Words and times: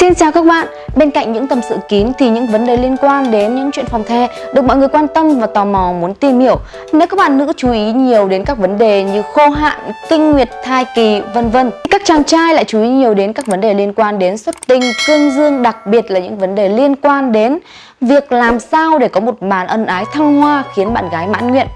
Xin 0.00 0.14
chào 0.14 0.32
các 0.32 0.44
bạn, 0.44 0.66
bên 0.96 1.10
cạnh 1.10 1.32
những 1.32 1.46
tâm 1.46 1.60
sự 1.68 1.76
kín 1.88 2.12
thì 2.18 2.30
những 2.30 2.46
vấn 2.46 2.66
đề 2.66 2.76
liên 2.76 2.96
quan 2.96 3.30
đến 3.30 3.54
những 3.54 3.70
chuyện 3.72 3.86
phòng 3.86 4.04
the 4.04 4.28
được 4.54 4.64
mọi 4.64 4.76
người 4.76 4.88
quan 4.88 5.08
tâm 5.08 5.40
và 5.40 5.46
tò 5.46 5.64
mò 5.64 5.92
muốn 5.92 6.14
tìm 6.14 6.40
hiểu. 6.40 6.56
Nếu 6.92 7.08
các 7.08 7.16
bạn 7.16 7.38
nữ 7.38 7.52
chú 7.56 7.72
ý 7.72 7.92
nhiều 7.92 8.28
đến 8.28 8.44
các 8.44 8.58
vấn 8.58 8.78
đề 8.78 9.02
như 9.02 9.22
khô 9.22 9.48
hạn, 9.48 9.80
kinh 10.08 10.32
nguyệt, 10.32 10.48
thai 10.64 10.84
kỳ, 10.94 11.20
vân 11.34 11.50
vân. 11.50 11.70
Các 11.90 12.02
chàng 12.04 12.24
trai 12.24 12.54
lại 12.54 12.64
chú 12.64 12.82
ý 12.82 12.88
nhiều 12.88 13.14
đến 13.14 13.32
các 13.32 13.46
vấn 13.46 13.60
đề 13.60 13.74
liên 13.74 13.92
quan 13.92 14.18
đến 14.18 14.38
xuất 14.38 14.54
tinh, 14.66 14.82
cương 15.06 15.30
dương, 15.30 15.62
đặc 15.62 15.86
biệt 15.86 16.10
là 16.10 16.20
những 16.20 16.38
vấn 16.38 16.54
đề 16.54 16.68
liên 16.68 16.96
quan 16.96 17.32
đến 17.32 17.58
việc 18.00 18.32
làm 18.32 18.60
sao 18.60 18.98
để 18.98 19.08
có 19.08 19.20
một 19.20 19.42
màn 19.42 19.66
ân 19.66 19.86
ái 19.86 20.04
thăng 20.12 20.40
hoa 20.40 20.64
khiến 20.74 20.94
bạn 20.94 21.08
gái 21.12 21.26
mãn 21.26 21.50
nguyện. 21.50 21.66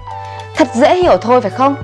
Thật 0.55 0.67
dễ 0.73 0.95
hiểu 0.95 1.17
thôi 1.17 1.41
phải 1.41 1.51
không? 1.51 1.75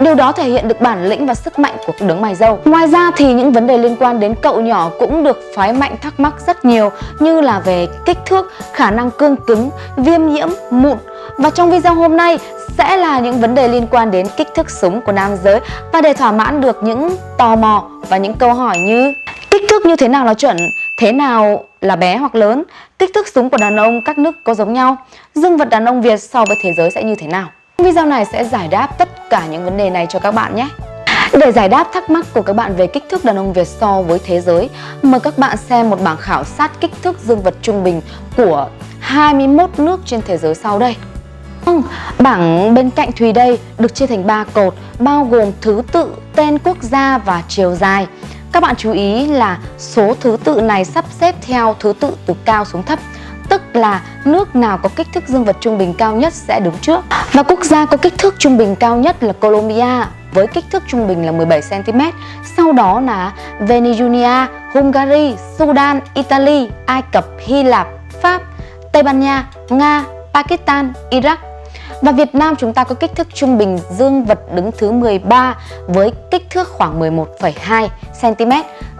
Điều 0.00 0.14
đó 0.14 0.32
thể 0.32 0.44
hiện 0.44 0.68
được 0.68 0.80
bản 0.80 1.08
lĩnh 1.08 1.26
và 1.26 1.34
sức 1.34 1.58
mạnh 1.58 1.76
của 1.86 1.92
đấng 2.00 2.20
mày 2.20 2.34
dâu. 2.34 2.58
Ngoài 2.64 2.88
ra 2.88 3.10
thì 3.16 3.32
những 3.32 3.52
vấn 3.52 3.66
đề 3.66 3.78
liên 3.78 3.96
quan 3.96 4.20
đến 4.20 4.34
cậu 4.42 4.60
nhỏ 4.60 4.90
cũng 4.98 5.24
được 5.24 5.40
phái 5.54 5.72
mạnh 5.72 5.96
thắc 6.02 6.20
mắc 6.20 6.34
rất 6.46 6.64
nhiều 6.64 6.90
như 7.18 7.40
là 7.40 7.60
về 7.60 7.88
kích 8.06 8.18
thước, 8.26 8.52
khả 8.72 8.90
năng 8.90 9.10
cương 9.10 9.36
cứng, 9.36 9.70
viêm 9.96 10.26
nhiễm, 10.26 10.48
mụn. 10.70 10.98
Và 11.38 11.50
trong 11.50 11.70
video 11.70 11.94
hôm 11.94 12.16
nay 12.16 12.38
sẽ 12.78 12.96
là 12.96 13.20
những 13.20 13.40
vấn 13.40 13.54
đề 13.54 13.68
liên 13.68 13.86
quan 13.90 14.10
đến 14.10 14.26
kích 14.36 14.48
thước 14.54 14.70
súng 14.70 15.00
của 15.00 15.12
nam 15.12 15.36
giới 15.42 15.60
và 15.92 16.00
để 16.00 16.14
thỏa 16.14 16.32
mãn 16.32 16.60
được 16.60 16.82
những 16.82 17.16
tò 17.38 17.56
mò 17.56 17.90
và 18.08 18.16
những 18.16 18.34
câu 18.34 18.54
hỏi 18.54 18.78
như 18.78 19.14
kích 19.50 19.62
thước 19.70 19.86
như 19.86 19.96
thế 19.96 20.08
nào 20.08 20.24
là 20.24 20.34
chuẩn, 20.34 20.56
thế 20.98 21.12
nào 21.12 21.64
là 21.80 21.96
bé 21.96 22.16
hoặc 22.16 22.34
lớn, 22.34 22.62
kích 22.98 23.10
thước 23.14 23.28
súng 23.28 23.50
của 23.50 23.56
đàn 23.56 23.76
ông 23.76 24.00
các 24.04 24.18
nước 24.18 24.34
có 24.44 24.54
giống 24.54 24.72
nhau, 24.72 24.96
dương 25.34 25.56
vật 25.56 25.68
đàn 25.68 25.84
ông 25.84 26.02
Việt 26.02 26.20
so 26.20 26.44
với 26.44 26.56
thế 26.62 26.72
giới 26.76 26.90
sẽ 26.90 27.02
như 27.02 27.14
thế 27.14 27.26
nào. 27.26 27.48
Video 27.78 28.06
này 28.06 28.24
sẽ 28.24 28.44
giải 28.44 28.68
đáp 28.68 28.98
tất 28.98 29.08
cả 29.30 29.46
những 29.46 29.64
vấn 29.64 29.76
đề 29.76 29.90
này 29.90 30.06
cho 30.10 30.18
các 30.18 30.34
bạn 30.34 30.54
nhé. 30.54 30.68
Để 31.32 31.52
giải 31.52 31.68
đáp 31.68 31.86
thắc 31.92 32.10
mắc 32.10 32.26
của 32.34 32.42
các 32.42 32.52
bạn 32.52 32.76
về 32.76 32.86
kích 32.86 33.04
thước 33.10 33.24
đàn 33.24 33.36
ông 33.36 33.52
Việt 33.52 33.68
so 33.68 34.02
với 34.02 34.18
thế 34.24 34.40
giới, 34.40 34.70
mời 35.02 35.20
các 35.20 35.38
bạn 35.38 35.56
xem 35.56 35.90
một 35.90 36.00
bảng 36.02 36.16
khảo 36.16 36.44
sát 36.44 36.80
kích 36.80 36.90
thước 37.02 37.18
dương 37.18 37.42
vật 37.42 37.54
trung 37.62 37.84
bình 37.84 38.00
của 38.36 38.68
21 39.00 39.70
nước 39.78 40.00
trên 40.04 40.20
thế 40.26 40.36
giới 40.36 40.54
sau 40.54 40.78
đây. 40.78 40.96
Vâng, 41.64 41.82
bảng 42.18 42.74
bên 42.74 42.90
cạnh 42.90 43.12
Thùy 43.12 43.32
đây 43.32 43.58
được 43.78 43.94
chia 43.94 44.06
thành 44.06 44.26
3 44.26 44.44
cột 44.44 44.74
bao 44.98 45.24
gồm 45.24 45.52
thứ 45.60 45.82
tự, 45.92 46.14
tên 46.34 46.58
quốc 46.58 46.76
gia 46.82 47.18
và 47.18 47.42
chiều 47.48 47.74
dài. 47.74 48.06
Các 48.52 48.62
bạn 48.62 48.76
chú 48.76 48.92
ý 48.92 49.26
là 49.26 49.58
số 49.78 50.14
thứ 50.20 50.36
tự 50.44 50.60
này 50.60 50.84
sắp 50.84 51.04
xếp 51.20 51.34
theo 51.42 51.76
thứ 51.80 51.92
tự 52.00 52.12
từ 52.26 52.34
cao 52.44 52.64
xuống 52.64 52.82
thấp 52.82 52.98
tức 53.50 53.62
là 53.76 54.02
nước 54.24 54.56
nào 54.56 54.78
có 54.78 54.88
kích 54.96 55.06
thước 55.14 55.28
dương 55.28 55.44
vật 55.44 55.56
trung 55.60 55.78
bình 55.78 55.94
cao 55.98 56.16
nhất 56.16 56.32
sẽ 56.32 56.60
đứng 56.60 56.74
trước. 56.80 57.00
Và 57.32 57.42
quốc 57.42 57.64
gia 57.64 57.86
có 57.86 57.96
kích 57.96 58.18
thước 58.18 58.34
trung 58.38 58.56
bình 58.56 58.76
cao 58.76 58.96
nhất 58.96 59.22
là 59.22 59.32
Colombia 59.32 60.04
với 60.32 60.46
kích 60.46 60.64
thước 60.70 60.82
trung 60.86 61.08
bình 61.08 61.26
là 61.26 61.32
17 61.32 61.60
cm. 61.70 62.00
Sau 62.56 62.72
đó 62.72 63.00
là 63.00 63.32
Venezuela, 63.60 64.46
Hungary, 64.74 65.34
Sudan, 65.58 66.00
Italy, 66.14 66.68
Ai 66.86 67.02
Cập, 67.12 67.24
Hy 67.38 67.62
Lạp, 67.62 67.88
Pháp, 68.22 68.42
Tây 68.92 69.02
Ban 69.02 69.20
Nha, 69.20 69.46
Nga, 69.68 70.04
Pakistan, 70.34 70.92
Iraq. 71.10 71.36
Và 72.02 72.12
Việt 72.12 72.34
Nam 72.34 72.56
chúng 72.56 72.72
ta 72.72 72.84
có 72.84 72.94
kích 72.94 73.16
thước 73.16 73.34
trung 73.34 73.58
bình 73.58 73.78
dương 73.90 74.24
vật 74.24 74.54
đứng 74.54 74.70
thứ 74.78 74.92
13 74.92 75.54
với 75.86 76.12
kích 76.30 76.50
thước 76.50 76.68
khoảng 76.68 77.00
11,2 77.00 77.88
cm 78.20 78.50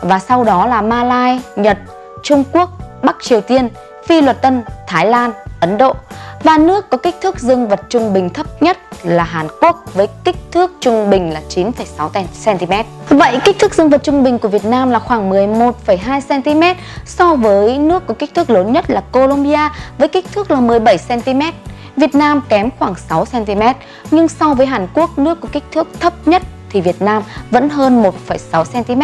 và 0.01 0.19
sau 0.19 0.45
đó 0.45 0.67
là 0.67 0.83
Malai, 0.83 1.41
Nhật, 1.57 1.79
Trung 2.23 2.45
Quốc, 2.53 2.71
Bắc 3.03 3.17
Triều 3.21 3.41
Tiên, 3.41 3.69
Phi 4.11 4.21
Luật 4.21 4.43
Tân, 4.43 4.63
Thái 4.87 5.07
Lan, 5.07 5.33
Ấn 5.61 5.79
Độ 5.79 5.95
và 6.43 6.59
nước 6.59 6.91
có 6.91 6.97
kích 6.97 7.15
thước 7.21 7.39
dương 7.39 7.69
vật 7.69 7.81
trung 7.89 8.13
bình 8.13 8.31
thấp 8.31 8.47
nhất 8.63 8.79
là 9.03 9.25
Hàn 9.25 9.47
Quốc 9.61 9.95
với 9.95 10.07
kích 10.25 10.37
thước 10.53 10.73
trung 10.81 11.11
bình 11.11 11.33
là 11.33 11.41
9,6 11.49 12.09
cm. 12.45 12.73
Vậy 13.19 13.39
kích 13.45 13.59
thước 13.59 13.75
dương 13.75 13.91
vật 13.91 14.03
trung 14.05 14.23
bình 14.23 14.39
của 14.39 14.49
Việt 14.49 14.65
Nam 14.65 14.91
là 14.91 14.99
khoảng 14.99 15.31
11,2 15.31 16.43
cm 16.43 16.81
so 17.07 17.35
với 17.35 17.79
nước 17.79 18.07
có 18.07 18.15
kích 18.15 18.35
thước 18.35 18.51
lớn 18.51 18.73
nhất 18.73 18.91
là 18.91 19.01
Colombia 19.01 19.69
với 19.99 20.09
kích 20.09 20.27
thước 20.33 20.51
là 20.51 20.61
17 20.61 20.99
cm. 21.09 21.41
Việt 21.97 22.15
Nam 22.15 22.41
kém 22.49 22.71
khoảng 22.79 22.95
6 23.09 23.25
cm 23.25 23.63
nhưng 24.11 24.29
so 24.29 24.55
với 24.55 24.67
Hàn 24.67 24.87
Quốc 24.95 25.19
nước 25.19 25.41
có 25.41 25.49
kích 25.53 25.65
thước 25.73 25.89
thấp 26.01 26.13
nhất 26.29 26.43
thì 26.71 26.81
Việt 26.81 27.03
Nam 27.03 27.23
vẫn 27.51 27.69
hơn 27.69 28.03
1,6 28.03 28.65
cm. 28.65 29.03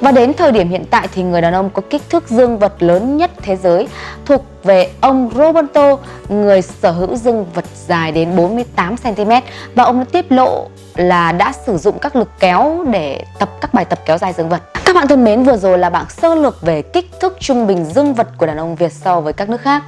Và 0.00 0.12
đến 0.12 0.34
thời 0.34 0.52
điểm 0.52 0.68
hiện 0.68 0.84
tại 0.90 1.08
thì 1.14 1.22
người 1.22 1.40
đàn 1.40 1.52
ông 1.52 1.70
có 1.70 1.82
kích 1.90 2.02
thước 2.10 2.28
dương 2.28 2.58
vật 2.58 2.82
lớn 2.82 3.16
nhất 3.16 3.30
thế 3.42 3.56
giới 3.56 3.88
thuộc 4.24 4.44
về 4.64 4.90
ông 5.00 5.30
Roberto, 5.34 5.96
người 6.28 6.62
sở 6.62 6.90
hữu 6.90 7.16
dương 7.16 7.46
vật 7.54 7.64
dài 7.86 8.12
đến 8.12 8.36
48cm 8.36 9.40
và 9.74 9.84
ông 9.84 9.98
đã 9.98 10.04
tiết 10.12 10.32
lộ 10.32 10.68
là 10.94 11.32
đã 11.32 11.52
sử 11.66 11.78
dụng 11.78 11.98
các 11.98 12.16
lực 12.16 12.28
kéo 12.40 12.84
để 12.92 13.24
tập 13.38 13.48
các 13.60 13.74
bài 13.74 13.84
tập 13.84 13.98
kéo 14.06 14.18
dài 14.18 14.32
dương 14.32 14.48
vật. 14.48 14.62
Các 14.84 14.96
bạn 14.96 15.08
thân 15.08 15.24
mến, 15.24 15.42
vừa 15.42 15.56
rồi 15.56 15.78
là 15.78 15.90
bảng 15.90 16.10
sơ 16.10 16.34
lược 16.34 16.62
về 16.62 16.82
kích 16.82 17.10
thước 17.20 17.36
trung 17.40 17.66
bình 17.66 17.84
dương 17.84 18.14
vật 18.14 18.28
của 18.38 18.46
đàn 18.46 18.56
ông 18.56 18.76
Việt 18.76 18.92
so 18.92 19.20
với 19.20 19.32
các 19.32 19.48
nước 19.48 19.60
khác. 19.60 19.82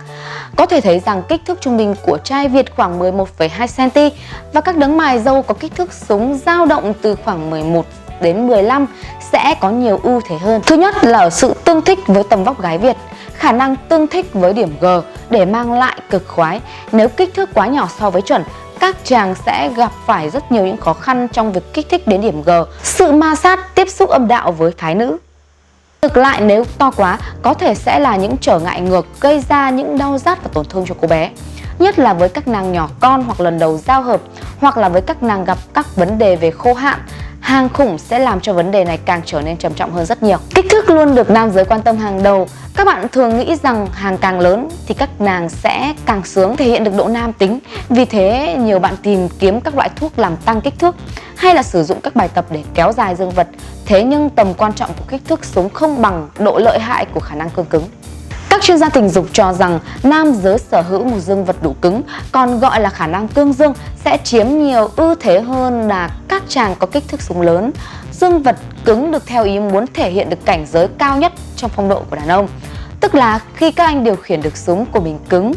Có 0.56 0.66
thể 0.66 0.80
thấy 0.80 1.00
rằng 1.06 1.22
kích 1.28 1.40
thước 1.46 1.60
trung 1.60 1.76
bình 1.76 1.94
của 2.06 2.18
trai 2.18 2.48
Việt 2.48 2.76
khoảng 2.76 2.98
11,2 2.98 3.90
cm 3.90 4.16
và 4.52 4.60
các 4.60 4.76
đấng 4.76 4.96
mài 4.96 5.18
dâu 5.18 5.42
có 5.42 5.54
kích 5.54 5.74
thước 5.76 5.92
súng 5.92 6.38
dao 6.46 6.66
động 6.66 6.94
từ 7.02 7.16
khoảng 7.24 7.50
11 7.50 7.86
đến 8.22 8.46
15 8.46 8.86
sẽ 9.32 9.54
có 9.60 9.70
nhiều 9.70 10.00
ưu 10.02 10.20
thế 10.28 10.38
hơn. 10.38 10.60
Thứ 10.66 10.76
nhất 10.76 11.04
là 11.04 11.18
ở 11.18 11.30
sự 11.30 11.54
tương 11.64 11.82
thích 11.82 11.98
với 12.06 12.24
tầm 12.24 12.44
vóc 12.44 12.62
gái 12.62 12.78
Việt, 12.78 12.96
khả 13.34 13.52
năng 13.52 13.76
tương 13.76 14.06
thích 14.06 14.26
với 14.32 14.52
điểm 14.52 14.74
G 14.80 14.86
để 15.30 15.44
mang 15.44 15.72
lại 15.72 15.96
cực 16.10 16.28
khoái. 16.28 16.60
Nếu 16.92 17.08
kích 17.08 17.34
thước 17.34 17.48
quá 17.54 17.66
nhỏ 17.66 17.88
so 17.98 18.10
với 18.10 18.22
chuẩn, 18.22 18.44
các 18.80 18.96
chàng 19.04 19.34
sẽ 19.46 19.70
gặp 19.76 19.92
phải 20.06 20.30
rất 20.30 20.52
nhiều 20.52 20.66
những 20.66 20.76
khó 20.76 20.92
khăn 20.92 21.28
trong 21.32 21.52
việc 21.52 21.74
kích 21.74 21.86
thích 21.90 22.06
đến 22.06 22.20
điểm 22.20 22.42
G. 22.42 22.50
Sự 22.82 23.12
ma 23.12 23.34
sát 23.34 23.74
tiếp 23.74 23.88
xúc 23.88 24.10
âm 24.10 24.28
đạo 24.28 24.52
với 24.52 24.72
phái 24.78 24.94
nữ. 24.94 25.16
Ngược 26.02 26.16
lại 26.16 26.40
nếu 26.40 26.64
to 26.78 26.90
quá 26.90 27.18
có 27.42 27.54
thể 27.54 27.74
sẽ 27.74 27.98
là 27.98 28.16
những 28.16 28.36
trở 28.40 28.58
ngại 28.58 28.80
ngược 28.80 29.06
gây 29.20 29.44
ra 29.48 29.70
những 29.70 29.98
đau 29.98 30.18
rát 30.18 30.42
và 30.42 30.50
tổn 30.52 30.64
thương 30.64 30.84
cho 30.88 30.94
cô 31.00 31.08
bé. 31.08 31.30
Nhất 31.78 31.98
là 31.98 32.12
với 32.12 32.28
các 32.28 32.48
nàng 32.48 32.72
nhỏ 32.72 32.88
con 33.00 33.22
hoặc 33.22 33.40
lần 33.40 33.58
đầu 33.58 33.78
giao 33.78 34.02
hợp 34.02 34.20
hoặc 34.60 34.78
là 34.78 34.88
với 34.88 35.00
các 35.00 35.22
nàng 35.22 35.44
gặp 35.44 35.58
các 35.74 35.96
vấn 35.96 36.18
đề 36.18 36.36
về 36.36 36.50
khô 36.50 36.74
hạn 36.74 36.98
hàng 37.48 37.68
khủng 37.68 37.98
sẽ 37.98 38.18
làm 38.18 38.40
cho 38.40 38.52
vấn 38.52 38.70
đề 38.70 38.84
này 38.84 38.98
càng 39.04 39.22
trở 39.24 39.40
nên 39.40 39.56
trầm 39.56 39.74
trọng 39.74 39.92
hơn 39.92 40.06
rất 40.06 40.22
nhiều. 40.22 40.38
Kích 40.54 40.66
thước 40.70 40.90
luôn 40.90 41.14
được 41.14 41.30
nam 41.30 41.50
giới 41.50 41.64
quan 41.64 41.82
tâm 41.82 41.96
hàng 41.96 42.22
đầu. 42.22 42.46
Các 42.76 42.84
bạn 42.84 43.08
thường 43.08 43.38
nghĩ 43.38 43.56
rằng 43.62 43.86
hàng 43.92 44.18
càng 44.18 44.40
lớn 44.40 44.68
thì 44.86 44.94
các 44.94 45.20
nàng 45.20 45.48
sẽ 45.48 45.94
càng 46.06 46.24
sướng, 46.24 46.56
thể 46.56 46.64
hiện 46.64 46.84
được 46.84 46.94
độ 46.96 47.08
nam 47.08 47.32
tính. 47.32 47.58
Vì 47.88 48.04
thế, 48.04 48.56
nhiều 48.58 48.78
bạn 48.78 48.96
tìm 49.02 49.28
kiếm 49.28 49.60
các 49.60 49.74
loại 49.74 49.90
thuốc 49.96 50.18
làm 50.18 50.36
tăng 50.36 50.60
kích 50.60 50.78
thước 50.78 50.96
hay 51.36 51.54
là 51.54 51.62
sử 51.62 51.82
dụng 51.82 52.00
các 52.00 52.16
bài 52.16 52.28
tập 52.34 52.44
để 52.50 52.62
kéo 52.74 52.92
dài 52.92 53.14
dương 53.14 53.30
vật. 53.30 53.48
Thế 53.86 54.02
nhưng 54.02 54.30
tầm 54.30 54.54
quan 54.54 54.72
trọng 54.72 54.90
của 54.98 55.04
kích 55.08 55.22
thước 55.28 55.44
xuống 55.44 55.68
không 55.68 56.02
bằng 56.02 56.28
độ 56.38 56.58
lợi 56.58 56.78
hại 56.78 57.06
của 57.14 57.20
khả 57.20 57.34
năng 57.34 57.50
cương 57.50 57.66
cứng. 57.66 57.84
Các 58.58 58.64
chuyên 58.64 58.78
gia 58.78 58.88
tình 58.88 59.08
dục 59.08 59.26
cho 59.32 59.52
rằng 59.52 59.80
nam 60.02 60.32
giới 60.42 60.58
sở 60.58 60.82
hữu 60.82 61.04
một 61.04 61.18
dương 61.18 61.44
vật 61.44 61.56
đủ 61.62 61.76
cứng, 61.80 62.02
còn 62.32 62.60
gọi 62.60 62.80
là 62.80 62.90
khả 62.90 63.06
năng 63.06 63.28
cương 63.28 63.52
dương 63.52 63.72
sẽ 64.04 64.18
chiếm 64.24 64.46
nhiều 64.48 64.90
ưu 64.96 65.14
thế 65.20 65.40
hơn 65.40 65.88
là 65.88 66.10
các 66.28 66.42
chàng 66.48 66.74
có 66.78 66.86
kích 66.86 67.04
thước 67.08 67.22
súng 67.22 67.40
lớn. 67.40 67.70
Dương 68.12 68.42
vật 68.42 68.56
cứng 68.84 69.10
được 69.10 69.26
theo 69.26 69.44
ý 69.44 69.58
muốn 69.58 69.84
thể 69.94 70.10
hiện 70.10 70.30
được 70.30 70.44
cảnh 70.44 70.66
giới 70.72 70.88
cao 70.98 71.16
nhất 71.18 71.32
trong 71.56 71.70
phong 71.76 71.88
độ 71.88 72.02
của 72.10 72.16
đàn 72.16 72.28
ông. 72.28 72.48
Tức 73.00 73.14
là 73.14 73.40
khi 73.54 73.72
các 73.72 73.84
anh 73.84 74.04
điều 74.04 74.16
khiển 74.16 74.42
được 74.42 74.56
súng 74.56 74.86
của 74.86 75.00
mình 75.00 75.18
cứng, 75.28 75.52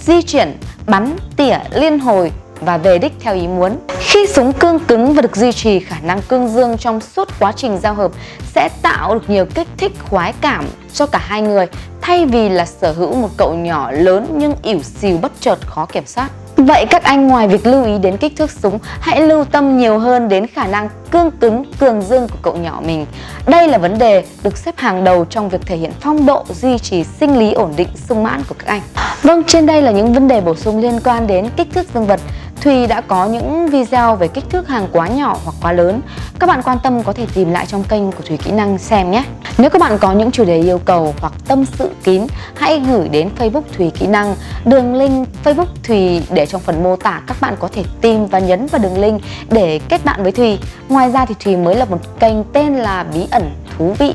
di 0.00 0.22
chuyển, 0.22 0.56
bắn, 0.86 1.16
tỉa, 1.36 1.58
liên 1.74 1.98
hồi 1.98 2.32
và 2.60 2.78
về 2.78 2.98
đích 2.98 3.12
theo 3.20 3.34
ý 3.34 3.48
muốn. 3.48 3.76
Khi 3.98 4.26
súng 4.26 4.52
cương 4.52 4.78
cứng 4.78 5.14
và 5.14 5.22
được 5.22 5.36
duy 5.36 5.52
trì 5.52 5.80
khả 5.80 5.96
năng 6.02 6.22
cương 6.22 6.48
dương 6.48 6.78
trong 6.78 7.00
suốt 7.00 7.28
quá 7.38 7.52
trình 7.56 7.78
giao 7.82 7.94
hợp 7.94 8.10
sẽ 8.54 8.68
tạo 8.82 9.14
được 9.14 9.30
nhiều 9.30 9.46
kích 9.54 9.68
thích 9.76 9.92
khoái 10.10 10.32
cảm 10.40 10.64
cho 10.92 11.06
cả 11.06 11.18
hai 11.18 11.42
người 11.42 11.66
thay 12.06 12.26
vì 12.26 12.48
là 12.48 12.64
sở 12.64 12.92
hữu 12.92 13.14
một 13.14 13.28
cậu 13.36 13.54
nhỏ 13.54 13.90
lớn 13.90 14.26
nhưng 14.32 14.54
ỉu 14.62 14.82
xìu 14.82 15.18
bất 15.18 15.32
chợt 15.40 15.58
khó 15.66 15.86
kiểm 15.86 16.06
soát. 16.06 16.30
Vậy 16.56 16.86
các 16.90 17.02
anh 17.02 17.28
ngoài 17.28 17.48
việc 17.48 17.66
lưu 17.66 17.84
ý 17.84 17.98
đến 17.98 18.16
kích 18.16 18.36
thước 18.36 18.50
súng, 18.50 18.78
hãy 19.00 19.20
lưu 19.20 19.44
tâm 19.44 19.78
nhiều 19.78 19.98
hơn 19.98 20.28
đến 20.28 20.46
khả 20.46 20.66
năng 20.66 20.88
cương 21.10 21.30
cứng, 21.30 21.64
cường 21.78 22.02
dương 22.02 22.28
của 22.28 22.38
cậu 22.42 22.56
nhỏ 22.56 22.82
mình. 22.86 23.06
Đây 23.46 23.68
là 23.68 23.78
vấn 23.78 23.98
đề 23.98 24.24
được 24.42 24.56
xếp 24.56 24.74
hàng 24.78 25.04
đầu 25.04 25.24
trong 25.24 25.48
việc 25.48 25.66
thể 25.66 25.76
hiện 25.76 25.92
phong 26.00 26.26
độ, 26.26 26.44
duy 26.48 26.78
trì 26.78 27.04
sinh 27.04 27.38
lý 27.38 27.52
ổn 27.52 27.72
định 27.76 27.88
sung 28.08 28.22
mãn 28.22 28.42
của 28.48 28.54
các 28.58 28.66
anh. 28.66 28.82
Vâng, 29.22 29.42
trên 29.44 29.66
đây 29.66 29.82
là 29.82 29.90
những 29.90 30.14
vấn 30.14 30.28
đề 30.28 30.40
bổ 30.40 30.54
sung 30.54 30.80
liên 30.80 31.00
quan 31.04 31.26
đến 31.26 31.48
kích 31.56 31.68
thước 31.74 31.86
dương 31.94 32.06
vật. 32.06 32.20
Thùy 32.60 32.86
đã 32.86 33.00
có 33.00 33.26
những 33.26 33.68
video 33.68 34.16
về 34.16 34.28
kích 34.28 34.44
thước 34.50 34.68
hàng 34.68 34.88
quá 34.92 35.08
nhỏ 35.08 35.36
hoặc 35.44 35.54
quá 35.62 35.72
lớn. 35.72 36.00
Các 36.38 36.46
bạn 36.46 36.62
quan 36.62 36.78
tâm 36.82 37.02
có 37.02 37.12
thể 37.12 37.26
tìm 37.34 37.52
lại 37.52 37.66
trong 37.66 37.84
kênh 37.84 38.12
của 38.12 38.22
Thùy 38.28 38.36
Kỹ 38.36 38.50
Năng 38.50 38.78
xem 38.78 39.10
nhé. 39.10 39.24
Nếu 39.58 39.70
các 39.70 39.80
bạn 39.80 39.98
có 39.98 40.12
những 40.12 40.30
chủ 40.30 40.44
đề 40.44 40.60
yêu 40.60 40.78
cầu 40.84 41.14
hoặc 41.20 41.32
tâm 41.48 41.64
sự 41.64 41.90
kín, 42.04 42.26
hãy 42.54 42.80
gửi 42.80 43.08
đến 43.08 43.28
Facebook 43.38 43.62
Thùy 43.76 43.90
Kỹ 43.90 44.06
Năng. 44.06 44.36
Đường 44.64 44.94
link 44.94 45.28
Facebook 45.44 45.66
Thùy 45.84 46.22
để 46.30 46.46
trong 46.46 46.60
phần 46.60 46.82
mô 46.82 46.96
tả 46.96 47.22
các 47.26 47.36
bạn 47.40 47.54
có 47.58 47.68
thể 47.72 47.84
tìm 48.00 48.26
và 48.26 48.38
nhấn 48.38 48.66
vào 48.66 48.82
đường 48.82 48.98
link 48.98 49.20
để 49.50 49.80
kết 49.88 50.04
bạn 50.04 50.22
với 50.22 50.32
Thùy. 50.32 50.58
Ngoài 50.88 51.10
ra 51.10 51.26
thì 51.26 51.34
Thùy 51.44 51.56
mới 51.56 51.74
là 51.74 51.84
một 51.84 51.98
kênh 52.20 52.44
tên 52.52 52.76
là 52.76 53.04
Bí 53.14 53.26
ẩn 53.30 53.50
thú 53.78 53.94
vị. 53.98 54.14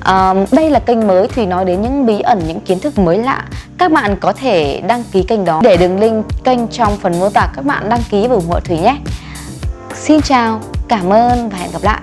À, 0.00 0.34
đây 0.52 0.70
là 0.70 0.78
kênh 0.78 1.06
mới 1.06 1.28
Thùy 1.28 1.46
nói 1.46 1.64
đến 1.64 1.82
những 1.82 2.06
bí 2.06 2.20
ẩn, 2.20 2.42
những 2.46 2.60
kiến 2.60 2.80
thức 2.80 2.98
mới 2.98 3.18
lạ 3.18 3.44
Các 3.78 3.92
bạn 3.92 4.16
có 4.20 4.32
thể 4.32 4.82
đăng 4.88 5.04
ký 5.12 5.22
kênh 5.22 5.44
đó 5.44 5.60
Để 5.64 5.76
đường 5.76 6.00
link 6.00 6.26
kênh 6.44 6.68
trong 6.68 6.96
phần 6.96 7.20
mô 7.20 7.28
tả 7.28 7.48
các 7.56 7.64
bạn 7.64 7.88
đăng 7.88 8.00
ký 8.10 8.26
và 8.26 8.34
ủng 8.34 8.48
hộ 8.48 8.60
Thùy 8.60 8.78
nhé 8.78 8.96
Xin 9.94 10.20
chào, 10.20 10.60
cảm 10.88 11.12
ơn 11.12 11.48
và 11.48 11.58
hẹn 11.58 11.70
gặp 11.72 11.82
lại 11.82 12.00